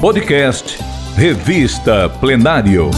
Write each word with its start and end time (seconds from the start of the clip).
Podcast 0.00 0.78
Revista 1.16 2.06
Plenário. 2.20 2.90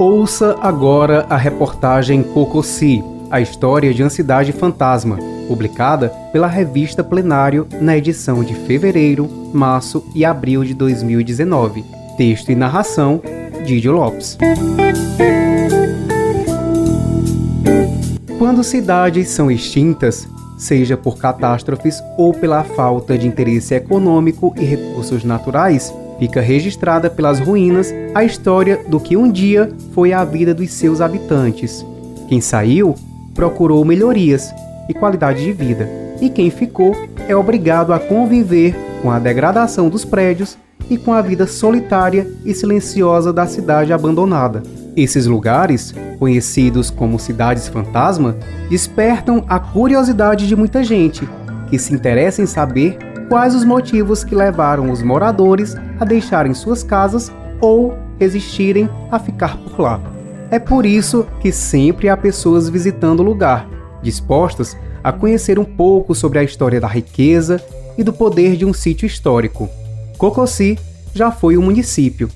Ouça 0.00 0.58
agora 0.60 1.24
a 1.30 1.36
reportagem 1.36 2.24
Cocossi, 2.24 3.04
a 3.30 3.40
história 3.40 3.94
de 3.94 4.02
uma 4.02 4.10
cidade 4.10 4.50
fantasma, 4.50 5.16
publicada 5.46 6.08
pela 6.32 6.48
revista 6.48 7.04
Plenário 7.04 7.68
na 7.80 7.96
edição 7.96 8.42
de 8.42 8.52
fevereiro, 8.52 9.30
março 9.54 10.04
e 10.12 10.24
abril 10.24 10.64
de 10.64 10.74
2019. 10.74 11.84
Texto 12.16 12.50
e 12.50 12.56
narração: 12.56 13.22
Didio 13.64 13.92
Lopes. 13.92 14.36
Quando 18.40 18.64
cidades 18.64 19.28
são 19.28 19.48
extintas, 19.48 20.28
seja 20.62 20.96
por 20.96 21.18
catástrofes 21.18 22.02
ou 22.16 22.32
pela 22.32 22.62
falta 22.62 23.18
de 23.18 23.26
interesse 23.26 23.74
econômico 23.74 24.54
e 24.56 24.64
recursos 24.64 25.24
naturais, 25.24 25.92
fica 26.18 26.40
registrada 26.40 27.10
pelas 27.10 27.40
ruínas 27.40 27.92
a 28.14 28.22
história 28.22 28.80
do 28.88 29.00
que 29.00 29.16
um 29.16 29.30
dia 29.30 29.70
foi 29.92 30.12
a 30.12 30.24
vida 30.24 30.54
dos 30.54 30.70
seus 30.70 31.00
habitantes. 31.00 31.84
Quem 32.28 32.40
saiu 32.40 32.94
procurou 33.34 33.84
melhorias 33.84 34.54
e 34.88 34.94
qualidade 34.94 35.42
de 35.42 35.52
vida, 35.52 35.88
e 36.20 36.30
quem 36.30 36.48
ficou 36.48 36.94
é 37.28 37.34
obrigado 37.34 37.92
a 37.92 37.98
conviver 37.98 38.74
com 39.02 39.10
a 39.10 39.18
degradação 39.18 39.88
dos 39.88 40.04
prédios 40.04 40.56
e 40.88 40.96
com 40.96 41.12
a 41.12 41.20
vida 41.20 41.46
solitária 41.46 42.26
e 42.44 42.54
silenciosa 42.54 43.32
da 43.32 43.46
cidade 43.46 43.92
abandonada. 43.92 44.62
Esses 44.94 45.26
lugares, 45.26 45.94
conhecidos 46.18 46.90
como 46.90 47.18
cidades 47.18 47.66
fantasma, 47.66 48.36
despertam 48.68 49.44
a 49.48 49.58
curiosidade 49.58 50.46
de 50.46 50.54
muita 50.54 50.84
gente 50.84 51.26
que 51.70 51.78
se 51.78 51.94
interessa 51.94 52.42
em 52.42 52.46
saber 52.46 52.98
quais 53.28 53.54
os 53.54 53.64
motivos 53.64 54.22
que 54.22 54.34
levaram 54.34 54.90
os 54.90 55.02
moradores 55.02 55.74
a 55.98 56.04
deixarem 56.04 56.52
suas 56.52 56.82
casas 56.82 57.32
ou 57.60 57.96
resistirem 58.18 58.90
a 59.10 59.18
ficar 59.18 59.56
por 59.56 59.80
lá. 59.80 59.98
É 60.50 60.58
por 60.58 60.84
isso 60.84 61.26
que 61.40 61.50
sempre 61.50 62.10
há 62.10 62.16
pessoas 62.16 62.68
visitando 62.68 63.20
o 63.20 63.22
lugar, 63.22 63.66
dispostas 64.02 64.76
a 65.02 65.10
conhecer 65.10 65.58
um 65.58 65.64
pouco 65.64 66.14
sobre 66.14 66.38
a 66.38 66.44
história 66.44 66.78
da 66.78 66.86
riqueza 66.86 67.64
e 67.96 68.04
do 68.04 68.12
poder 68.12 68.56
de 68.56 68.66
um 68.66 68.74
sítio 68.74 69.06
histórico. 69.06 69.70
Cocossi 70.18 70.78
já 71.14 71.30
foi 71.30 71.56
um 71.56 71.62
município 71.62 72.28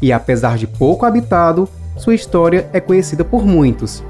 e, 0.00 0.12
apesar 0.12 0.56
de 0.56 0.68
pouco 0.68 1.04
habitado, 1.04 1.68
sua 1.96 2.14
história 2.14 2.68
é 2.72 2.80
conhecida 2.80 3.24
por 3.24 3.44
muitos. 3.44 4.02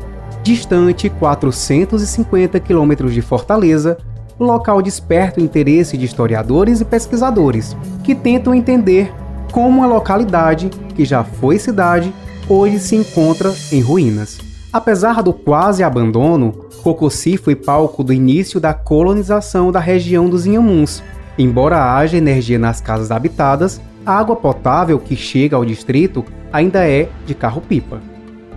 Distante 0.43 1.09
450 1.09 2.61
quilômetros 2.61 3.15
de 3.15 3.23
Fortaleza, 3.23 3.99
o 4.39 4.45
local 4.45 4.83
desperta 4.83 5.41
o 5.41 5.45
interesse 5.45 5.97
de 5.97 6.05
historiadores 6.05 6.81
e 6.81 6.85
pesquisadores, 6.85 7.77
que 8.03 8.15
tentam 8.15 8.55
entender 8.55 9.13
como 9.53 9.83
a 9.85 9.87
localidade, 9.87 10.71
que 10.95 11.05
já 11.05 11.23
foi 11.23 11.59
cidade, 11.59 12.13
hoje 12.49 12.79
se 12.81 12.97
encontra 12.97 13.53
em 13.71 13.81
ruínas. 13.81 14.39
Apesar 14.73 15.23
do 15.23 15.33
quase 15.33 15.85
abandono, 15.85 16.53
Cocossi 16.83 17.37
foi 17.37 17.55
palco 17.55 18.03
do 18.03 18.13
início 18.13 18.59
da 18.59 18.75
colonização 18.75 19.71
da 19.71 19.79
região 19.79 20.29
dos 20.29 20.47
Inhamuns. 20.47 21.03
Embora 21.39 21.97
haja 21.97 22.17
energia 22.17 22.59
nas 22.59 22.81
casas 22.81 23.11
habitadas, 23.11 23.81
a 24.07 24.19
água 24.19 24.37
potável 24.37 24.99
que 24.99 25.17
chega 25.17 25.57
ao 25.57 25.65
distrito 25.65 26.25
ainda 26.53 26.87
é 26.87 27.09
de 27.27 27.35
carro-pipa. 27.35 28.01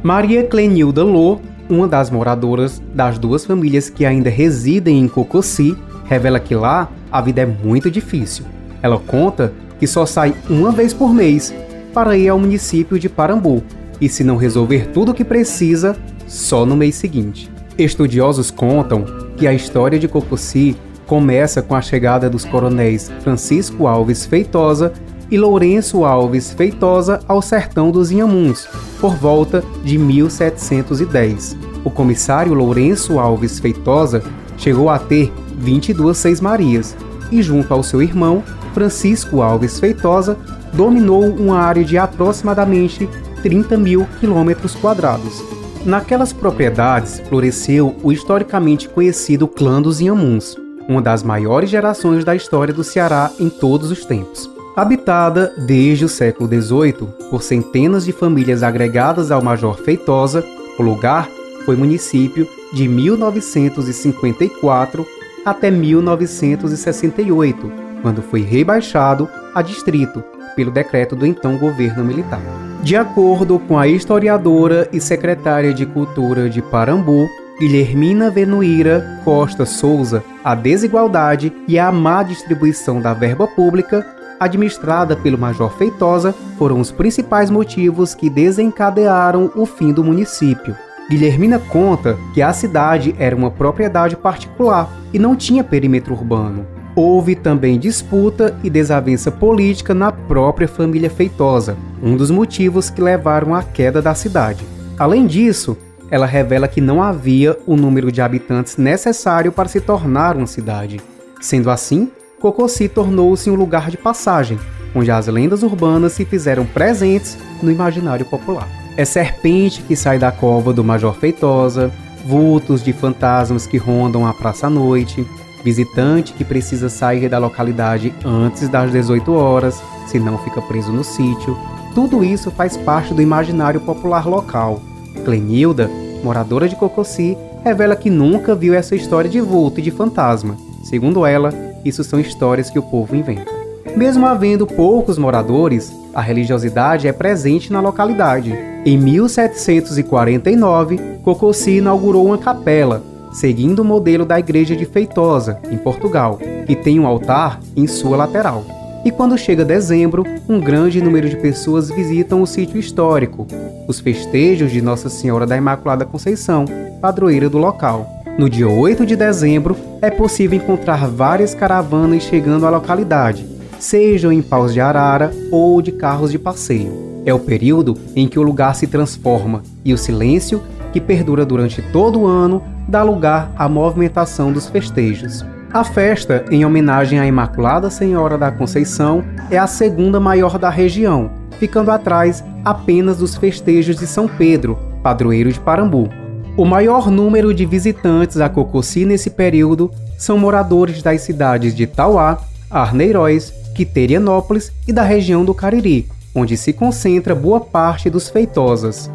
Maria 0.03 0.43
Clenilda 0.43 1.03
Lô, 1.03 1.39
uma 1.69 1.87
das 1.87 2.09
moradoras 2.09 2.81
das 2.93 3.17
duas 3.17 3.45
famílias 3.45 3.89
que 3.89 4.05
ainda 4.05 4.29
residem 4.29 4.99
em 4.99 5.07
Cocossi, 5.07 5.75
revela 6.05 6.39
que 6.39 6.53
lá 6.53 6.89
a 7.11 7.19
vida 7.21 7.41
é 7.41 7.45
muito 7.45 7.89
difícil. 7.89 8.45
Ela 8.81 8.99
conta 8.99 9.51
que 9.79 9.87
só 9.87 10.05
sai 10.05 10.35
uma 10.49 10.71
vez 10.71 10.93
por 10.93 11.13
mês 11.13 11.53
para 11.93 12.15
ir 12.15 12.29
ao 12.29 12.39
município 12.39 12.99
de 12.99 13.09
Parambu 13.09 13.63
e, 13.99 14.07
se 14.07 14.23
não 14.23 14.37
resolver 14.37 14.89
tudo 14.89 15.11
o 15.11 15.15
que 15.15 15.23
precisa, 15.23 15.97
só 16.27 16.65
no 16.65 16.75
mês 16.75 16.95
seguinte. 16.95 17.49
Estudiosos 17.77 18.51
contam 18.51 19.03
que 19.35 19.47
a 19.47 19.53
história 19.53 19.97
de 19.97 20.07
Cocossi 20.07 20.75
começa 21.07 21.61
com 21.61 21.73
a 21.73 21.81
chegada 21.81 22.29
dos 22.29 22.45
coronéis 22.45 23.09
Francisco 23.21 23.87
Alves 23.87 24.25
Feitosa 24.25 24.93
e 25.31 25.37
Lourenço 25.37 26.05
Alves 26.05 26.51
Feitosa 26.51 27.19
ao 27.27 27.41
sertão 27.41 27.89
dos 27.89 28.11
Inhamuns, 28.11 28.67
por 28.99 29.15
volta 29.15 29.63
de 29.83 29.97
1710. 29.97 31.57
O 31.83 31.89
comissário 31.89 32.53
Lourenço 32.53 33.19
Alves 33.19 33.59
Feitosa 33.59 34.21
chegou 34.57 34.89
a 34.89 34.99
ter 34.99 35.31
22 35.57 36.17
seis-marias 36.17 36.95
e, 37.31 37.41
junto 37.41 37.73
ao 37.73 37.83
seu 37.83 38.01
irmão, 38.01 38.43
Francisco 38.73 39.41
Alves 39.41 39.79
Feitosa, 39.79 40.37
dominou 40.73 41.23
uma 41.23 41.59
área 41.59 41.83
de 41.83 41.97
aproximadamente 41.97 43.09
30 43.41 43.77
mil 43.77 44.07
quilômetros 44.19 44.75
quadrados. 44.75 45.43
Naquelas 45.85 46.33
propriedades 46.33 47.21
floresceu 47.29 47.95
o 48.03 48.11
historicamente 48.11 48.89
conhecido 48.89 49.47
clã 49.47 49.81
dos 49.81 50.01
Inhamuns, 50.01 50.57
uma 50.87 51.01
das 51.01 51.23
maiores 51.23 51.69
gerações 51.69 52.23
da 52.23 52.33
história 52.35 52.73
do 52.73 52.83
Ceará 52.83 53.31
em 53.39 53.49
todos 53.49 53.91
os 53.91 54.05
tempos. 54.05 54.49
Habitada 54.75 55.53
desde 55.57 56.05
o 56.05 56.09
século 56.09 56.47
XVIII 56.47 57.07
por 57.29 57.41
centenas 57.41 58.05
de 58.05 58.11
famílias 58.11 58.63
agregadas 58.63 59.31
ao 59.31 59.41
Major 59.41 59.75
Feitosa, 59.77 60.45
o 60.77 60.83
lugar 60.83 61.27
foi 61.65 61.75
município 61.75 62.47
de 62.73 62.87
1954 62.87 65.05
até 65.45 65.71
1968, 65.71 67.71
quando 68.01 68.21
foi 68.21 68.41
rebaixado 68.41 69.29
a 69.55 69.61
distrito 69.61 70.23
pelo 70.55 70.71
decreto 70.71 71.15
do 71.15 71.25
então 71.25 71.57
governo 71.57 72.03
militar. 72.03 72.41
De 72.83 72.95
acordo 72.95 73.59
com 73.59 73.77
a 73.77 73.87
historiadora 73.87 74.87
e 74.93 75.01
secretária 75.01 75.73
de 75.73 75.85
Cultura 75.85 76.49
de 76.49 76.61
Parambu, 76.61 77.27
Guilhermina 77.59 78.29
Venuíra 78.29 79.19
Costa 79.25 79.65
Souza, 79.65 80.23
a 80.43 80.53
desigualdade 80.53 81.51
e 81.67 81.79
a 81.79 81.91
má 81.91 82.21
distribuição 82.21 83.01
da 83.01 83.15
verba 83.15 83.47
pública 83.47 84.05
administrada 84.39 85.15
pelo 85.15 85.39
Major 85.39 85.75
Feitosa 85.75 86.35
foram 86.57 86.79
os 86.79 86.91
principais 86.91 87.49
motivos 87.49 88.13
que 88.13 88.29
desencadearam 88.29 89.51
o 89.55 89.65
fim 89.65 89.91
do 89.91 90.03
município. 90.03 90.75
Guilhermina 91.09 91.57
conta 91.57 92.15
que 92.31 92.43
a 92.43 92.53
cidade 92.53 93.15
era 93.17 93.35
uma 93.35 93.49
propriedade 93.49 94.15
particular 94.15 94.91
e 95.11 95.17
não 95.17 95.35
tinha 95.35 95.63
perímetro 95.63 96.13
urbano. 96.13 96.67
Houve 96.95 97.35
também 97.35 97.79
disputa 97.79 98.55
e 98.63 98.69
desavença 98.69 99.31
política 99.31 99.95
na 99.95 100.11
própria 100.11 100.67
família 100.67 101.09
Feitosa, 101.09 101.75
um 102.03 102.15
dos 102.15 102.29
motivos 102.29 102.91
que 102.91 103.01
levaram 103.01 103.55
à 103.55 103.63
queda 103.63 103.99
da 103.99 104.13
cidade. 104.13 104.63
Além 104.99 105.25
disso, 105.25 105.77
ela 106.09 106.25
revela 106.25 106.67
que 106.67 106.81
não 106.81 107.01
havia 107.01 107.57
o 107.65 107.75
número 107.75 108.11
de 108.11 108.21
habitantes 108.21 108.77
necessário 108.77 109.51
para 109.51 109.67
se 109.67 109.81
tornar 109.81 110.35
uma 110.35 110.47
cidade. 110.47 110.99
Sendo 111.41 111.69
assim, 111.69 112.09
Cocossi 112.39 112.87
tornou-se 112.87 113.49
um 113.49 113.55
lugar 113.55 113.89
de 113.89 113.97
passagem, 113.97 114.59
onde 114.95 115.11
as 115.11 115.27
lendas 115.27 115.63
urbanas 115.63 116.13
se 116.13 116.25
fizeram 116.25 116.65
presentes 116.65 117.37
no 117.61 117.71
imaginário 117.71 118.25
popular. 118.25 118.67
É 118.95 119.05
serpente 119.05 119.81
que 119.81 119.95
sai 119.95 120.17
da 120.17 120.31
cova 120.31 120.73
do 120.73 120.83
Major 120.83 121.15
Feitosa, 121.15 121.91
vultos 122.25 122.83
de 122.83 122.93
fantasmas 122.93 123.67
que 123.67 123.77
rondam 123.77 124.25
a 124.25 124.33
praça 124.33 124.67
à 124.67 124.69
noite, 124.69 125.25
visitante 125.63 126.33
que 126.33 126.43
precisa 126.43 126.89
sair 126.89 127.29
da 127.29 127.37
localidade 127.37 128.13
antes 128.23 128.67
das 128.69 128.91
18 128.91 129.31
horas, 129.33 129.81
senão 130.07 130.37
fica 130.39 130.61
preso 130.61 130.91
no 130.91 131.03
sítio. 131.03 131.57
Tudo 131.93 132.23
isso 132.23 132.51
faz 132.51 132.77
parte 132.77 133.13
do 133.13 133.21
imaginário 133.21 133.81
popular 133.81 134.27
local. 134.27 134.81
Clenilda, 135.27 135.91
moradora 136.23 136.67
de 136.69 136.77
Cocossi, 136.77 137.37
revela 137.61 137.97
que 137.97 138.09
nunca 138.09 138.55
viu 138.55 138.73
essa 138.73 138.95
história 138.95 139.29
de 139.29 139.41
vulto 139.41 139.81
e 139.81 139.83
de 139.83 139.91
fantasma. 139.91 140.55
Segundo 140.85 141.25
ela, 141.25 141.53
isso 141.83 142.01
são 142.01 142.17
histórias 142.17 142.69
que 142.69 142.79
o 142.79 142.83
povo 142.83 143.13
inventa. 143.13 143.51
Mesmo 143.93 144.25
havendo 144.25 144.65
poucos 144.65 145.17
moradores, 145.17 145.91
a 146.13 146.21
religiosidade 146.21 147.09
é 147.09 147.11
presente 147.11 147.73
na 147.73 147.81
localidade. 147.81 148.57
Em 148.85 148.97
1749, 148.97 150.97
Cocossi 151.25 151.79
inaugurou 151.79 152.25
uma 152.25 152.37
capela, 152.37 153.03
seguindo 153.33 153.79
o 153.79 153.85
modelo 153.85 154.23
da 154.23 154.39
igreja 154.39 154.77
de 154.77 154.85
Feitosa, 154.85 155.59
em 155.69 155.75
Portugal, 155.75 156.39
que 156.65 156.73
tem 156.73 157.01
um 157.01 157.05
altar 157.05 157.59
em 157.75 157.85
sua 157.85 158.15
lateral. 158.15 158.63
E 159.07 159.11
quando 159.11 159.37
chega 159.37 159.63
dezembro, 159.63 160.25
um 160.49 160.59
grande 160.59 161.01
número 161.01 161.29
de 161.29 161.37
pessoas 161.37 161.89
visitam 161.89 162.41
o 162.41 162.45
sítio 162.45 162.77
histórico, 162.77 163.47
os 163.87 164.01
festejos 164.01 164.69
de 164.69 164.81
Nossa 164.81 165.07
Senhora 165.07 165.47
da 165.47 165.55
Imaculada 165.55 166.03
Conceição, 166.05 166.65
padroeira 166.99 167.49
do 167.49 167.57
local. 167.57 168.05
No 168.37 168.49
dia 168.49 168.67
8 168.67 169.05
de 169.05 169.15
dezembro, 169.15 169.77
é 170.01 170.11
possível 170.11 170.57
encontrar 170.57 171.07
várias 171.07 171.55
caravanas 171.55 172.23
chegando 172.23 172.67
à 172.67 172.69
localidade, 172.69 173.47
sejam 173.79 174.29
em 174.29 174.41
paus 174.41 174.73
de 174.73 174.81
arara 174.81 175.31
ou 175.53 175.81
de 175.81 175.93
carros 175.93 176.29
de 176.29 176.37
passeio. 176.37 177.21
É 177.25 177.33
o 177.33 177.39
período 177.39 177.97
em 178.13 178.27
que 178.27 178.37
o 178.37 178.43
lugar 178.43 178.75
se 178.75 178.87
transforma 178.87 179.63
e 179.85 179.93
o 179.93 179.97
silêncio 179.97 180.61
que 180.91 180.99
perdura 180.99 181.45
durante 181.45 181.81
todo 181.93 182.19
o 182.19 182.27
ano, 182.27 182.61
dá 182.89 183.03
lugar 183.03 183.53
à 183.57 183.69
movimentação 183.69 184.51
dos 184.51 184.67
festejos. 184.67 185.45
A 185.73 185.83
festa, 185.83 186.45
em 186.49 186.65
homenagem 186.65 187.19
à 187.19 187.27
Imaculada 187.27 187.89
Senhora 187.89 188.37
da 188.37 188.49
Conceição, 188.49 189.23
é 189.51 189.57
a 189.57 189.67
segunda 189.67 190.17
maior 190.17 190.57
da 190.57 190.69
região, 190.69 191.29
ficando 191.59 191.91
atrás 191.91 192.41
apenas 192.63 193.17
dos 193.17 193.35
festejos 193.35 193.97
de 193.97 194.07
São 194.07 194.29
Pedro, 194.29 194.79
padroeiro 195.03 195.51
de 195.51 195.59
Parambu. 195.59 196.09
O 196.55 196.63
maior 196.63 197.11
número 197.11 197.53
de 197.53 197.65
visitantes 197.65 198.37
a 198.37 198.47
Cococi 198.47 199.05
nesse 199.05 199.29
período 199.29 199.91
são 200.17 200.37
moradores 200.37 201.03
das 201.03 201.21
cidades 201.21 201.75
de 201.75 201.85
Tauá, 201.85 202.39
Arneiroz, 202.71 203.53
Quiterianópolis 203.75 204.71
e 204.87 204.93
da 204.93 205.03
região 205.03 205.43
do 205.43 205.53
Cariri, 205.53 206.07
onde 206.33 206.55
se 206.55 206.71
concentra 206.71 207.35
boa 207.35 207.59
parte 207.59 208.09
dos 208.09 208.29
feitosas. 208.29 209.11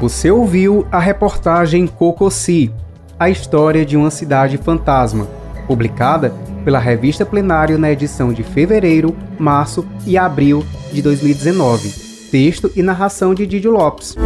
Você 0.00 0.30
ouviu 0.30 0.86
a 0.90 0.98
reportagem 0.98 1.86
Cococi, 1.86 2.72
a 3.20 3.28
história 3.28 3.84
de 3.84 3.98
uma 3.98 4.10
cidade 4.10 4.56
fantasma, 4.56 5.28
publicada 5.66 6.32
pela 6.64 6.78
revista 6.78 7.26
Plenário 7.26 7.76
na 7.76 7.92
edição 7.92 8.32
de 8.32 8.42
fevereiro, 8.42 9.14
março 9.38 9.86
e 10.06 10.16
abril 10.16 10.64
de 10.90 11.02
2019. 11.02 11.90
Texto 12.30 12.72
e 12.74 12.82
narração 12.82 13.34
de 13.34 13.46
Didio 13.46 13.72
Lopes. 13.72 14.16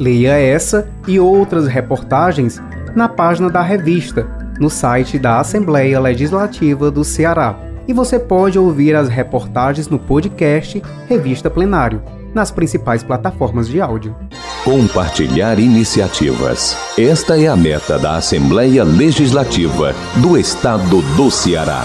Leia 0.00 0.32
essa 0.32 0.90
e 1.06 1.20
outras 1.20 1.68
reportagens 1.68 2.60
na 2.96 3.08
página 3.08 3.48
da 3.48 3.62
revista, 3.62 4.26
no 4.58 4.68
site 4.68 5.20
da 5.20 5.38
Assembleia 5.38 6.00
Legislativa 6.00 6.90
do 6.90 7.04
Ceará. 7.04 7.56
E 7.86 7.92
você 7.92 8.18
pode 8.18 8.58
ouvir 8.58 8.96
as 8.96 9.08
reportagens 9.08 9.86
no 9.86 10.00
podcast 10.00 10.82
Revista 11.08 11.48
Plenário, 11.48 12.02
nas 12.34 12.50
principais 12.50 13.04
plataformas 13.04 13.68
de 13.68 13.80
áudio. 13.80 14.16
Compartilhar 14.64 15.58
iniciativas. 15.58 16.76
Esta 16.96 17.36
é 17.36 17.48
a 17.48 17.56
meta 17.56 17.98
da 17.98 18.14
Assembleia 18.14 18.84
Legislativa 18.84 19.92
do 20.18 20.38
Estado 20.38 21.02
do 21.16 21.28
Ceará. 21.32 21.84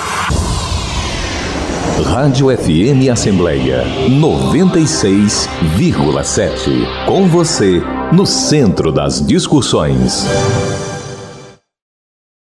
Rádio 2.05 2.55
FM 2.55 3.09
Assembleia 3.11 3.83
96,7. 4.07 7.07
Com 7.07 7.27
você, 7.27 7.81
no 8.13 8.27
centro 8.27 8.91
das 8.91 9.25
discussões. 9.25 10.27